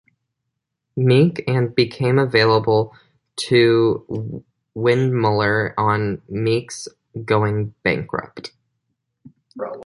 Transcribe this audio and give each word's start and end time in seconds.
Mecke, 0.97 1.43
and 1.47 1.75
became 1.75 2.17
available 2.17 2.91
to 3.35 4.43
Windmuller 4.75 5.75
on 5.77 6.17
Mecke's 6.27 6.87
going 7.23 7.75
bankrupt. 7.83 8.51